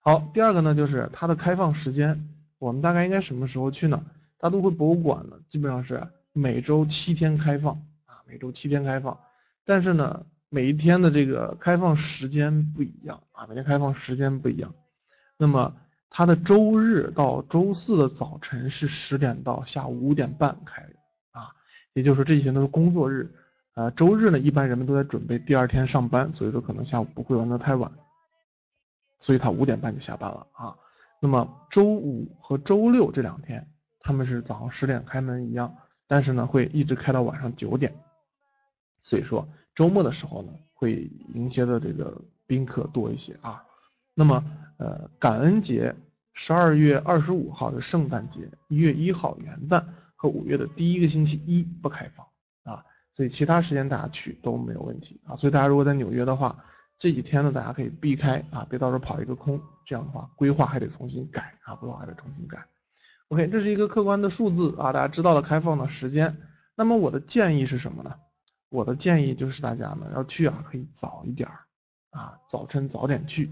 [0.06, 2.28] 好，第二个呢，就是它的开放时间，
[2.60, 4.04] 我们大概应该什么时候去呢？
[4.38, 9.18] 大都会博物馆呢，基本上是每周七天开放啊，每周七天开放，
[9.63, 14.74] 但是呢，每一天的这个开放时间不一样啊，每天开放时间不一样。
[15.38, 15.74] 那么
[16.10, 20.86] 它的周日到周四的早晨是十点到下午五点半开
[21.32, 21.56] 啊，
[21.94, 23.34] 也就是说这些都是工作日，
[23.76, 27.89] 呃，周日呢一般人们都在准备第二天上班，所以说可能下午不会玩的太晚，
[29.24, 30.76] 所以他五点半就下班了啊。
[31.22, 33.66] 那么周五和周六这两天。
[34.06, 35.74] 他们是早上十点开门一样，
[36.08, 37.96] 但是呢会一直开到晚上九点，
[39.02, 43.64] 所以说周末的时候呢会迎接的这个宾客多一些啊。
[44.14, 44.44] 那么
[44.76, 45.96] 呃感恩节
[46.34, 49.82] 十二月二十五号的圣诞节，一月一号元旦
[50.18, 52.28] 和五月的第一个星期一不开放
[52.66, 52.84] 啊，
[53.14, 55.38] 所以其他时间大家去都没有问题啊。
[55.38, 56.62] 所以大家如果在纽约的话，
[57.04, 62.66] 这几天呢大家可以避开啊，别到时候跑一个空，这样的话规划还得重新改啊，规划还得重新改。
[63.28, 66.38] OK，这是一个客观的数字啊，大家知道了开放的时间。
[66.76, 68.16] 那么我的建议是什么呢？
[68.70, 71.60] 我的建议就是大家呢要去啊，可以早一点儿
[72.12, 73.52] 啊，早晨早点去。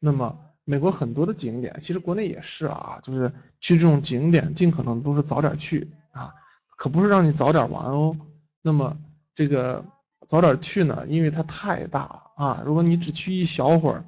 [0.00, 3.30] 那么美国很多的景点，其实国内也是啊，就是
[3.60, 6.32] 去这种景点尽可能都是早点去啊，
[6.78, 8.16] 可不是让你早点玩哦。
[8.62, 8.96] 那么
[9.34, 9.84] 这个
[10.26, 14.04] 早点去呢，因为它太大了啊，如果你只去一小会儿，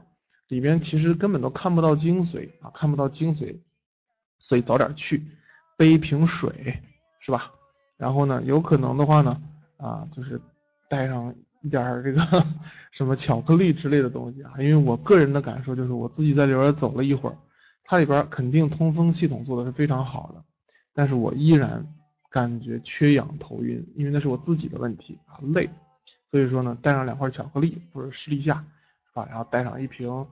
[0.48, 3.58] 里边其实根本都看不到精髓啊，看不到精髓。
[4.40, 5.26] 所以早点去，
[5.76, 6.80] 背一瓶水，
[7.20, 7.52] 是吧？
[7.96, 9.40] 然后呢，有可能的话呢，
[9.76, 10.40] 啊，就是
[10.88, 12.46] 带上一点这个
[12.92, 14.52] 什么巧克力之类的东西啊。
[14.58, 17.36] 因为我个人的感受就是，我自己在里边走了一会儿，
[17.84, 20.44] 它里边肯定通风系统做的是非常好的，
[20.94, 21.84] 但是我依然
[22.30, 25.68] 感觉缺氧头晕，因为那是我自己的问题啊，累。
[26.30, 28.54] 所以说呢，带上两块巧克力或者士力架，
[29.06, 29.26] 是吧？
[29.28, 30.26] 然后带上一瓶。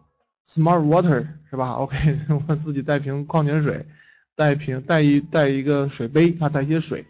[0.48, 3.84] Smart Water 是吧？OK， 我自己带瓶矿泉水，
[4.36, 7.04] 带瓶带一带一个水杯啊，带一些水。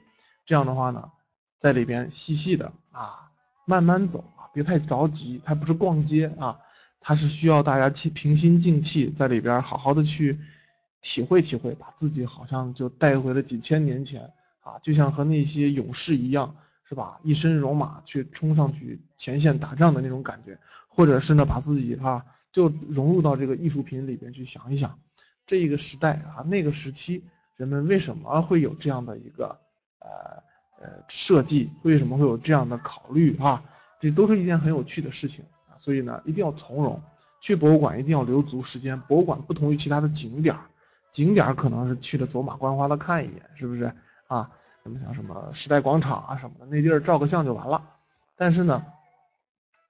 [0.47, 1.11] 这样的话呢，
[1.59, 3.31] 在里边细细的啊，
[3.67, 5.39] 慢慢走啊，别太着急。
[5.45, 6.59] 它不是逛街啊，
[6.99, 10.41] 它是需要大家去平心静气，在里边好好的去
[11.03, 16.57] 体会体会，把自己好像就带回了几千年前啊，就像和那些勇士一样，
[16.89, 17.19] 是吧？
[17.23, 22.25] 一身戎马去冲上去前线打仗的那种感觉，或者是呢，把自己哈。
[22.53, 24.99] 就融入到这个艺术品里边去想一想，
[25.47, 27.23] 这一个时代啊，那个时期
[27.57, 29.59] 人们为什么会有这样的一个
[29.99, 30.09] 呃
[30.81, 33.63] 呃设计，为什么会有这样的考虑啊？
[34.01, 36.99] 这都是一件很有趣的事情啊，所以呢，一定要从容。
[37.43, 38.99] 去博物馆一定要留足时间。
[39.03, 40.57] 博物馆不同于其他的景点，
[41.11, 43.93] 景点可能是去的走马观花的看一眼，是不是
[44.29, 44.51] 啊？
[44.87, 47.83] 什么像什么时代广场啊什么的，那地儿照个相就完了。
[48.37, 48.87] 但是呢，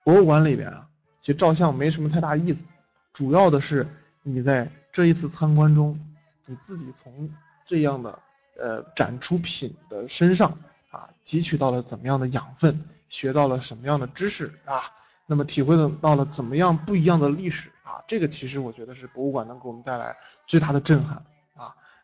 [0.03, 0.89] 博物馆里边啊。
[1.21, 2.73] 其实照相没什么太大意思，
[3.13, 3.85] 主要的是
[4.23, 5.99] 你在这一次参观中，
[6.47, 7.29] 你自己从
[7.67, 8.17] 这样的
[8.57, 10.57] 呃展出品的身上
[10.89, 14.85] 啊，汲取到了怎么样的养分，学到了什么样的知识啊，
[15.27, 21.21] 那么体会到了怎么样不一样的历史啊，这个其实我觉得是博物馆能给我们带来最大的震撼。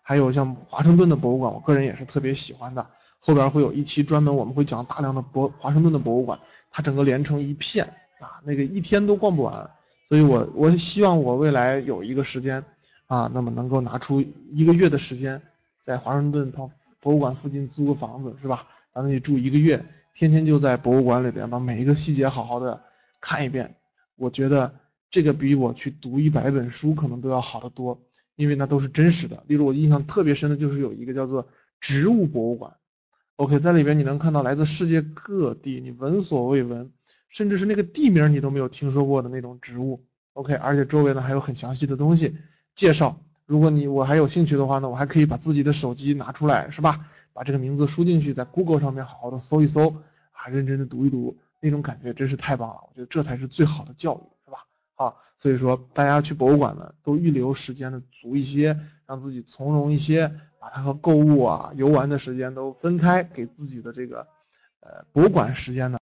[0.03, 2.87] 还有像华盛顿的博物馆，我个人也是特别喜欢的，
[3.19, 6.39] 后边会有一期专门我们会讲大量的博华盛顿的博物馆，
[6.71, 7.91] 它整个连成一片。
[8.23, 9.69] 啊，那个一天都逛不完，
[10.09, 12.63] 所以我我希望我未来有一个时间
[13.09, 15.43] 啊，那么能够拿出一个月的时间，
[15.81, 18.65] 在华盛顿博博物馆附近租个房子，是吧？
[18.95, 19.85] 在那里住一个月，
[20.15, 22.81] 天天就在博物馆里边把每一个细节好好的
[23.21, 23.75] 看一遍。
[24.15, 24.73] 我觉得
[25.11, 28.01] 这个比我去读一百本书可能都要好得多，
[28.37, 29.43] 因为那都是真实的。
[29.47, 31.49] 例如我印象特别深的就是有一个叫做
[31.81, 32.75] 植物博物馆
[33.37, 36.93] ，OK，在里边你能看到来自世界各地你闻所未闻。
[37.29, 42.37] 甚至是那个地名你都没有听说过的那种植物，OK，而且周围呢还有很详细的东西
[42.75, 43.19] 介绍。
[43.47, 47.07] 如果你我还有兴趣的话呢，我还可以把自己的手机拿出来，是吧？
[47.33, 49.97] 把这个名字输进去，在 Google 上面好好的搜一搜，
[50.33, 52.83] 啊，认真的读一读，那种感觉真是太棒了。
[52.87, 54.67] 我觉得这才是最好的教育，是吧？
[54.95, 58.79] 好，所以说大家去博物馆呢，都预留时间的足一些，
[59.09, 64.25] 让自己从容一些，把它和购物啊、游玩的时间都分开，给自己的这个。
[64.85, 66.02] 呃博物馆时间呢。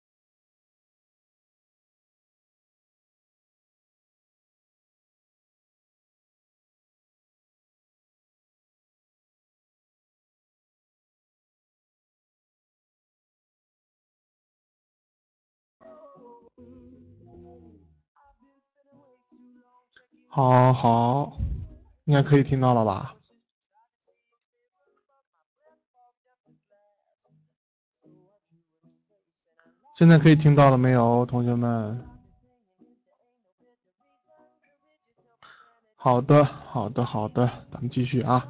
[20.36, 21.38] 好好，
[22.06, 23.14] 应该可以听到了吧？
[29.96, 32.04] 现在可以听到了没有，同学们？
[35.94, 38.44] 好的，好的，好的，咱们继续啊。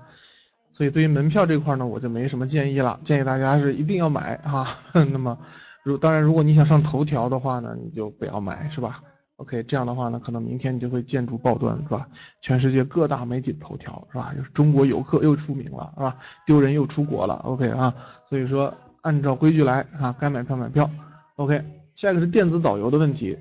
[0.73, 4.67] 所以对于门票这块呢，我就没什么建议了，建议大家是一定要买哈。
[4.95, 5.39] 那么，
[5.83, 9.03] 如当然，如果你想上头条的话呢，你就不要买，是吧
[9.37, 12.09] ？OK，这样的话呢，可能明天你就会建筑爆端，是吧？
[12.41, 14.33] 全世界各大媒体头条，是吧？
[14.37, 16.17] 就是中国游客又出名了，是吧？
[16.47, 17.95] 丢人又出国了，OK 啊。
[18.29, 20.89] 所以说，按照规矩来啊，该买票买票。
[21.37, 21.63] OK，
[21.95, 23.37] 下一个是电子导游的问题。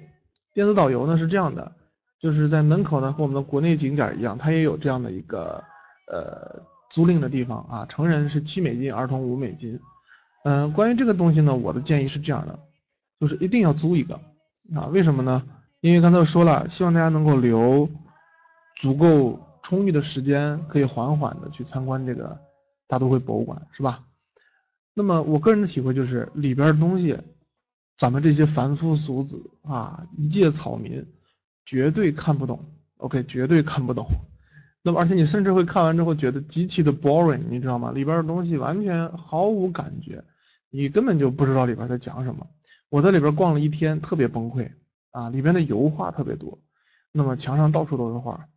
[0.54, 1.72] 电子导游呢是这样的，
[2.20, 5.64] 就是在门口呢和我们的国内景点一样，它也有这样的一个
[6.12, 7.86] 呃租赁的地方啊。
[7.88, 9.80] 成人是七美金，儿童五美金。
[10.44, 12.60] 嗯，关于这个东西呢，我的建议是这样的，
[13.20, 14.16] 就是一定要租一个
[14.76, 14.88] 啊。
[14.88, 15.44] 为什么呢？
[15.84, 17.90] 因为刚才说了，希望大家能够留
[18.80, 22.40] 足够充裕的时间，可以缓缓的去参观这个
[22.88, 24.06] 大都会博物馆，是吧？
[24.94, 27.20] 那么我个人的体会就是，里边的东西，
[27.98, 31.06] 咱们这些凡夫俗子啊，一介草民，
[31.66, 32.64] 绝对看不懂。
[33.00, 34.08] OK，绝对看不懂。
[34.84, 37.92] 那么而且你甚至会看完之后觉得极其的 boring，你知道吗？
[37.92, 40.24] 里边的东西完全毫无感觉，
[40.70, 42.48] 你根本就不知道里边在讲什么。
[42.88, 44.72] 我在里边逛了一天，特别崩溃。
[45.14, 46.60] 啊，里边的油画特别多，
[47.12, 48.50] 那么墙上到处都是画，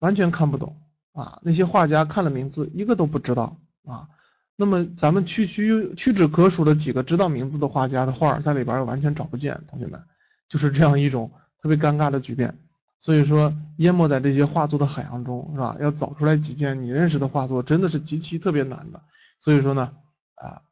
[0.00, 0.76] 完全看不懂
[1.12, 1.40] 啊。
[1.42, 4.08] 那些画家看了名字一个都不知道啊。
[4.56, 9.64] 那么咱们屈屈屈指可数的几个知道名字的画家的画，在里边又完全找不见。
[9.68, 10.02] 同学们，
[10.48, 11.30] 就是这样一种
[11.62, 12.58] 特别尴尬的局面。
[12.98, 15.76] 所以说，淹没在这些画作的海洋中，是吧？
[15.80, 19.00] 要找出来几件你认识的画作，真的是极其特别难的。
[19.40, 19.92] 所以说呢，
[20.34, 20.62] 啊，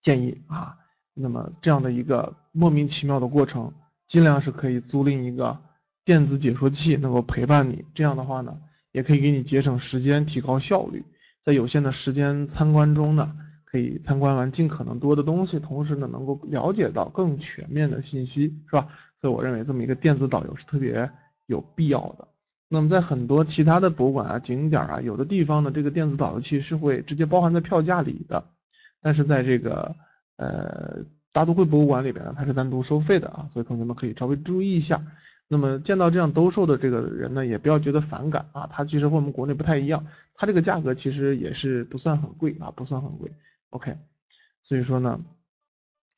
[0.00, 0.78] 建议啊，
[1.12, 3.74] 那么这样的一个莫名其妙的过程。
[4.12, 5.58] 尽量是可以租赁一个
[6.04, 7.86] 电子解说器，能够陪伴你。
[7.94, 8.58] 这样的话呢，
[8.90, 11.02] 也可以给你节省时间，提高效率。
[11.42, 18.88] 在有限的时间参观中呢，可以参观完尽可能多的东西，同时呢，能够了解到更全面的信息，是吧？
[19.18, 21.10] 所以我认为这么一个电子导游是特别
[21.46, 22.28] 有必要的。
[22.68, 28.44] 那么在很多其他的博物馆啊、景点啊，有的地方呢，这个电子导游器是会直接包含在票价里的，
[29.00, 29.96] 但是在这个
[30.36, 31.06] 呃。
[31.32, 35.02] 大都会博物馆里边呢，它是单独收费的啊，所以同学们可以稍微注意一下。
[35.48, 43.30] 那么见到这样兜售的这个人呢，也不要觉得反感啊，它其实和我们国内不太一样，它这个价格其实也是不算很贵啊，不算很贵。
[43.70, 43.98] OK，
[44.62, 45.20] 所以说呢，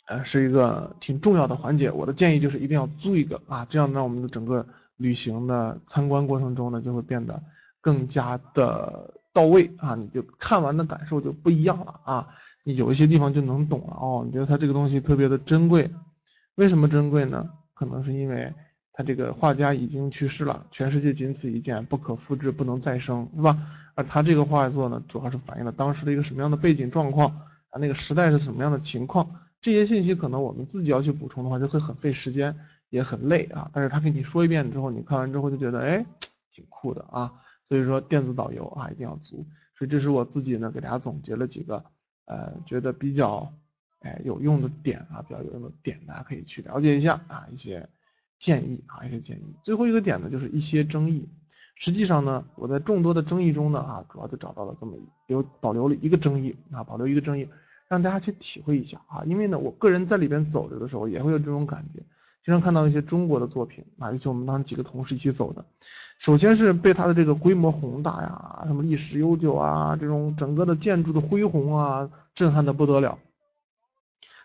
[0.07, 1.91] 呃，是一个挺重要的环节。
[1.91, 4.65] 我的建议就是一定要租一个啊，这样呢，我们的整个
[4.97, 7.43] 旅行的参观过程中呢，就会变得
[7.81, 12.29] 更加的到位啊，你就看完的感受就不一样了啊。
[12.65, 15.91] 你有一些地方就能懂了哦，你觉得它这个东西特别的珍贵，
[16.57, 17.51] 为什么珍贵呢？
[17.75, 18.53] 可能是因为
[18.93, 23.59] 它这个画家已经去世了，全世界仅此一件，不可复制，不能再生，是吧？
[23.95, 27.29] 而他这个画作呢，主要是反映了当时的一个什么样的背景状况
[27.71, 29.29] 啊，那个时代是什么样的情况，
[29.61, 32.57] 这些信息可能我们自己要去补充的话，就会很费时间，
[32.89, 33.71] 也很累啊。
[33.75, 36.07] 但是他给你说一遍之后，你看完之后就觉得，哎，
[36.51, 37.33] 挺酷的啊。
[37.65, 39.47] 所以说电子导游啊一定要足。
[39.77, 41.85] 所以这是我自己呢给大家总结了几个。
[42.27, 43.53] 呃，觉得比较
[44.01, 47.89] 哎有用的点啊，比较有用的点，大家可以去了解一下啊，一些
[48.39, 49.55] 建议啊，一些建议。
[49.63, 51.29] 最后一个点呢，就是一些争议。
[51.77, 57.49] 实际上呢，我在众多的争议中呢啊，主要就找到了这么留保留了一个争议啊，保留一个争议，
[57.89, 59.25] 让大家去体会一下啊。
[59.25, 62.01] 因为呢，我个人在里边走着的时候，也会有这种感觉。
[62.45, 65.65] 经常看到一些中国的作品啊，尤其我们当时几个同事一起走的。
[66.19, 73.19] 首先是被它的这个规模宏大呀，什么历史悠久啊，这种整个的建筑的恢宏啊，震撼的不得了。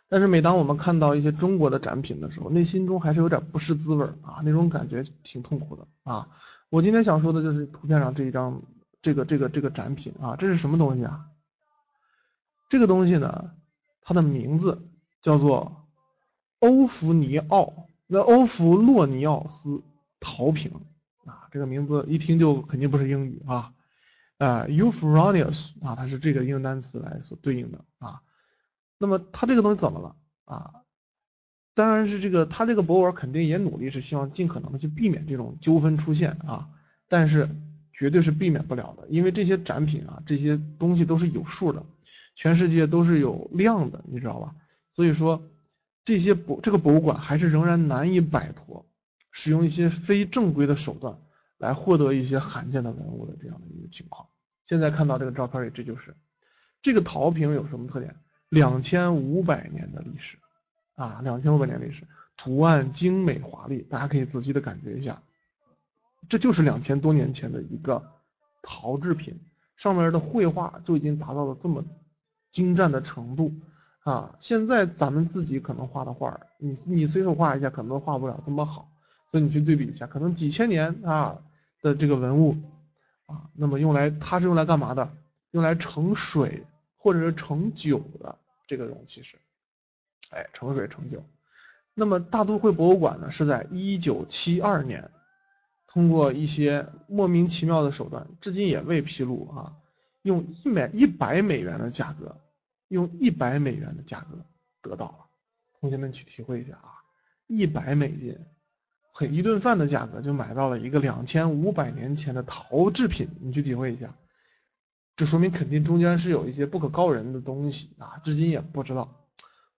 [0.10, 6.28] 但是每当我们看到一些中国的展品的时候，内心中还是有点不是滋味啊，那种感觉挺痛苦的啊。
[6.70, 8.62] 我今天想说的就是图片上这一张
[9.02, 11.28] 这个这个这个展品啊，这是什么东西啊？
[12.70, 13.52] 这个东西呢，
[14.02, 14.82] 它的名字
[15.22, 15.88] 叫做
[16.60, 17.72] 欧弗尼奥，
[18.08, 19.82] 那欧弗洛尼奥斯
[20.20, 20.72] 陶瓶。
[21.30, 23.74] 啊，这个名字一听就肯定不是英语啊，
[24.38, 28.22] 呃，Euphronious 啊，它是这个英文单词来所对应的啊。
[28.98, 30.16] 那么它这个东西怎么了
[30.46, 30.74] 啊？
[31.76, 36.68] 当然是这个，它这个博物馆肯定也努力是希望尽可能的去避免这种纠纷出现啊，
[37.08, 37.48] 但是
[37.94, 41.86] 绝对是避免不了的，因为这些展品啊，这些东西都是有数的，
[42.36, 44.56] 全世界都是有量的，你知道吧？
[44.94, 45.42] 所以说
[46.04, 48.86] 这些博这个博物馆还是仍然难以摆脱
[49.32, 51.18] 使用一些非正规的手段
[51.58, 54.28] 来获得一些罕见的文物的这样的一个情况。
[54.66, 56.16] 现在看到这个照片里，这就是
[56.82, 58.16] 这个陶瓶有什么特点？
[58.50, 60.38] 两千五百年的历史
[60.96, 65.22] 啊，两千五百年历史，图案精美华丽，大家可以仔细的感觉一下，
[66.28, 68.12] 这就是两千多年前的一个
[68.64, 69.40] 陶制品，
[69.78, 71.86] 上面的绘画就已经达到了这么
[72.52, 73.54] 精湛的程度
[74.04, 74.36] 啊！
[74.40, 78.89] 现在咱们自己可能画的画，你你随手画一下，可能画不了这么好，
[79.32, 81.42] 所以你去对比一下，可能几千年啊
[81.82, 82.56] 的这个文物。
[83.26, 85.08] 啊，那么用来它是用来干嘛的？
[85.52, 86.64] 用来盛水
[86.98, 89.38] 或者是盛酒的这个容器是，
[90.32, 91.24] 哎，盛水盛酒。
[91.94, 95.12] 那么大都会博物馆呢，是在一九七二年，
[95.86, 99.78] 通过一些莫名其妙的手段，至今也未披露啊，
[100.24, 102.36] 用一美一百美元的价格，
[102.88, 104.44] 用一百美元的价格
[104.82, 105.26] 得到了。
[105.80, 106.98] 同学们去体会一下啊，
[107.46, 108.36] 一百美金。
[109.28, 114.14] 一顿饭的价格就买到了一个两千五百年前的陶制品，你去体会一下，
[115.16, 119.28] 这说明肯定中间是有一些不可告人的东西啊，至今也不知道。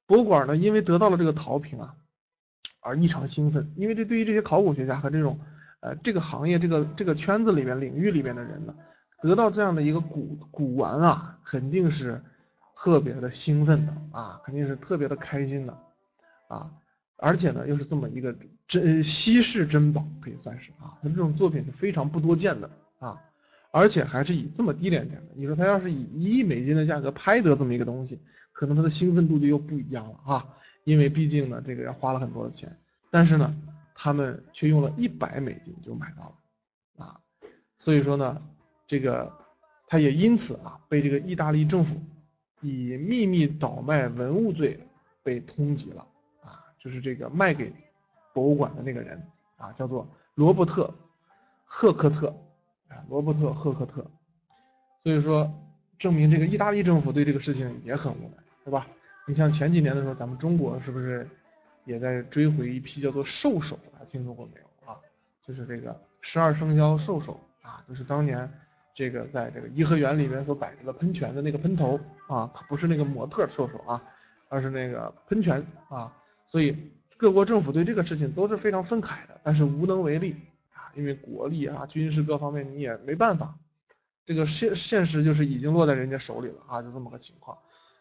[0.05, 1.95] 博物馆呢，因为得到了这个陶瓶啊，
[2.81, 5.39] 而异常兴奋，因为这对于这些考古学家和这种
[5.79, 8.75] 呃这个行业这个这个圈子里面领域里面的人呢，
[9.21, 12.21] 得到这样的一个古古玩啊，肯定是
[12.75, 15.77] 特别的兴奋的啊，肯定是特别的开心的
[16.49, 16.71] 啊。
[17.17, 18.35] 而且呢，又是这么一个
[18.71, 23.21] 珍稀世珍宝，可以算是啊，他这种作品是非常不多见的啊，
[23.69, 25.33] 而且还是以这么低廉点的。
[25.35, 28.17] 你说他要是以一亿美金的价格拍得这么一个东西，
[28.53, 30.47] 可能他的兴奋度就又不一样了啊，
[30.85, 32.73] 因为毕竟呢，这个要花了很多的钱。
[33.09, 33.53] 但是呢，
[33.93, 37.19] 他们却用了一百美金就买到了啊，
[37.77, 38.41] 所以说呢，
[38.87, 39.29] 这个
[39.85, 42.01] 他也因此啊，被这个意大利政府
[42.61, 44.79] 以秘密倒卖文物罪
[45.23, 46.07] 被通缉了
[46.41, 46.63] 啊。
[46.79, 47.73] 就是这个卖给
[48.33, 49.21] 博物馆的那个人
[49.57, 50.83] 啊，叫做罗伯特·
[51.65, 52.27] 赫克特
[52.89, 54.05] 啊，罗伯特·赫克特。
[55.03, 55.51] 所以说，
[55.97, 58.87] 证明这个意大利政府对这个事情也很无奈，对吧？
[59.27, 61.27] 你像前几年的时候，咱们中国是不是
[61.85, 63.75] 也在追回一批叫做兽首？
[63.93, 64.97] 大家听说过没有啊？
[65.45, 68.51] 就是这个十二生肖兽首啊，就是当年
[68.93, 74.01] 这个在这个颐和园里面所摆着的喷泉的那个喷头啊，可不是那个模特兽首啊，
[74.49, 76.13] 而是那个喷泉啊。
[76.45, 76.91] 所以
[77.21, 80.35] 各国政府对这个事情都是非常愤慨的，但是无能为力
[80.73, 83.53] 啊，因为国力啊、军事各方面你也没办法，
[84.25, 87.55] 这个现现实就是已经落在人家手里了啊，就这么个情况。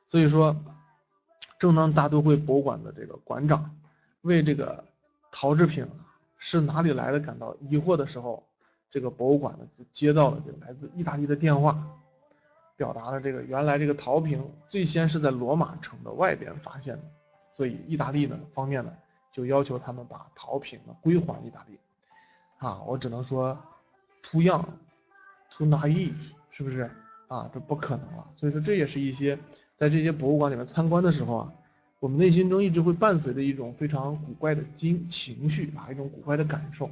[0.06, 0.56] 所以说，
[1.58, 3.76] 正当大都会博物馆的这个馆长
[4.22, 4.82] 为这个
[5.30, 5.86] 陶制品
[6.38, 8.42] 是哪里来的感到疑惑的时候，
[8.90, 11.78] 这个博物馆呢就接到了这个来自意大利的电话，
[12.74, 17.02] 表达了这个原来这个陶瓶最先是在罗马城的外边发现的。
[17.52, 18.90] 所以意大利呢方面呢
[19.32, 21.78] 就要求他们把陶瓶呢归还意大利，
[22.58, 23.56] 啊，我只能说
[24.22, 26.14] ，too young，too naive，
[26.50, 26.90] 是不是
[27.28, 27.50] 啊？
[27.52, 28.26] 这不可能了。
[28.36, 29.38] 所以说这也是一些
[29.76, 31.52] 在这些博物馆里面参观的时候啊，
[31.98, 36.90] 我们内心中一直会伴随着一种非常古怪的经情绪啊，一种古怪的感受，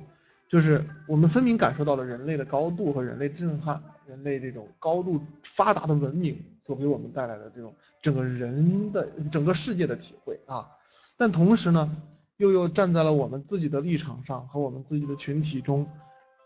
[0.49, 6.43] 就是我们分明感受到了人类的高度和人类震撼，人类这种高度发达的文明。
[6.69, 10.69] 所给我们带来的这种整个人的整个世界的体会啊，
[11.17, 11.91] 但同时呢，
[12.39, 15.87] 又又站在了我们自己的立场上和我们自己的群体中，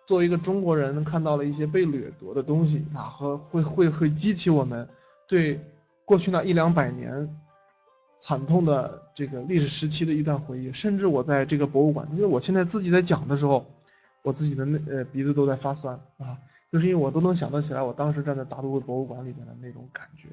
[0.06, 4.86] 作为一个中国人，看到了一些被掠夺的东西啊，和会会会激起我们
[5.28, 5.60] 对
[6.04, 7.28] 过去那一两百年
[8.20, 13.64] 惨痛的这个历史时期的一段回忆，甚至我在这个博物馆，因为我现在自己在讲的时候，
[14.22, 16.36] 我自己的那呃鼻子都在发酸啊。
[16.72, 20.30] 就是因为我都能想得起来，我当时站在大都会博物馆里面的那种感觉，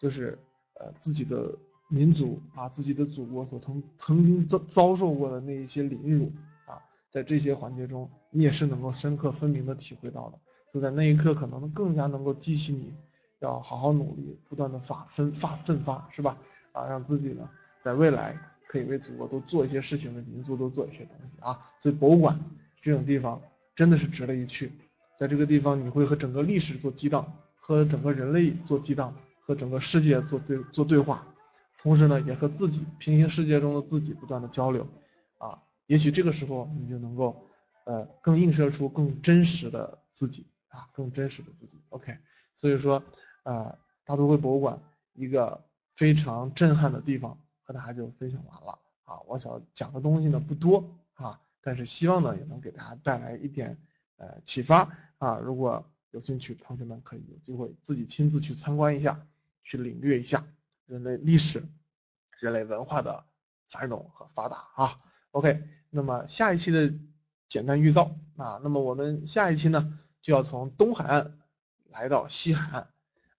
[0.00, 0.38] 就是
[0.80, 1.54] 呃自己的
[1.88, 6.30] 民族啊，自己的祖国所曾曾经遭遭受过的那一些凌辱
[6.66, 6.76] 啊，
[7.10, 10.38] 在这些环节中，你也是能够深刻分明的体会到的。
[10.72, 12.92] 就在那一刻，可能更加能够激起你
[13.40, 16.36] 要好好努力，不断的发奋发奋发，是吧？
[16.72, 17.48] 啊，让自己呢
[17.82, 21.58] 在未来可以为祖国多做一些事情，为民族多做一些东西啊。
[21.80, 22.38] 所以博物馆
[22.82, 23.40] 这种地方
[23.74, 24.70] 真的是值得一去。
[25.18, 27.26] 在这个地方，你会和整个历史做激荡，
[27.56, 31.26] 和整个人类做激荡，和整个世界做对做对话，
[31.78, 34.86] 同时呢，也和自己平行世界中的自己不断的交流，
[35.38, 37.48] 啊，也许这个时候你就能够，
[37.84, 41.80] 呃，更映射出更真实的自己啊，更真实的自己。
[41.88, 42.18] OK，
[42.54, 43.02] 所以说，
[43.44, 44.78] 呃，大都会博物馆
[45.14, 45.64] 一个
[45.96, 49.20] 非常震撼的地方，和大家就分享完了啊。
[49.26, 53.78] 我想讲的东西呢不多啊，但是希望呢也能给大家带来一点。
[54.20, 55.38] 呃，启发啊！
[55.38, 59.24] 如果有兴趣，同学们可以有机会自己亲自去参观一下，
[59.62, 60.44] 去领略一下
[60.88, 61.62] 人类历史
[62.40, 63.24] 人类文化的
[63.70, 64.98] 繁荣和发达啊。
[65.30, 66.92] OK，那么下一期的
[67.48, 71.38] 简单预告啊，那么我们下一期呢就要从东海岸
[71.90, 72.88] 来到西海岸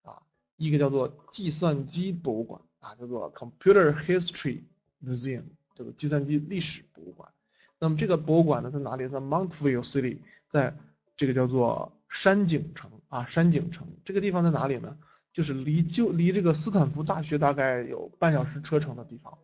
[0.04, 0.22] 啊，
[0.56, 4.64] 一个叫做计算机博物馆啊，叫做 Computer History
[5.04, 5.44] Museum，
[5.76, 7.32] 这个计算机历史博物馆。
[7.80, 9.08] 那么这个博物馆呢在哪里？
[9.08, 10.76] 在 Montville City，在
[11.18, 14.98] 这个叫做山景城啊，山景城这个地方在哪里呢？
[15.34, 19.38] 就是离就离这个斯坦福大学大概有半小时车程的地方。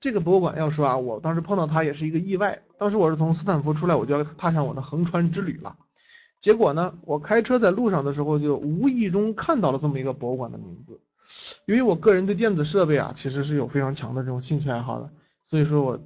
[0.00, 2.62] 这个博物馆要说啊，我当时碰到它也是一个意外。
[2.78, 5.76] 当时我是从斯坦福出来，我就要踏上我的横穿之旅了。
[6.40, 11.00] 结果呢，我开车在路上的时候，就无意中看到了这么一个博物馆的名字。
[11.64, 15.10] 由于我个人对电子设备啊，其实是有非常强的这种兴趣爱好的，
[15.42, 15.98] 所以说我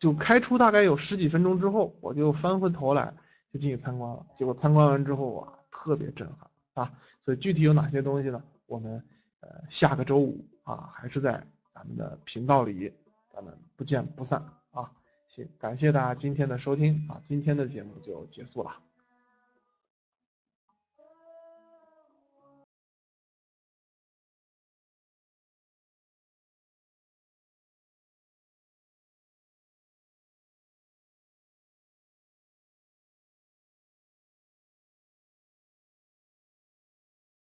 [0.00, 3.14] 就开出大概有十几分钟之后，我就翻回头来
[3.52, 4.26] 就进去参观了。
[4.36, 6.92] 结果参观完之后啊，特别震撼啊！
[7.20, 8.42] 所以具体有哪些东西呢？
[8.66, 9.02] 我们
[9.40, 11.44] 呃下个周五啊，还是在
[11.74, 12.92] 咱们的频道里。
[13.32, 14.42] 咱们不见不散
[14.72, 14.90] 啊！
[15.28, 18.76] 行，感谢大家今天的收听啊，今天的节目就结束了。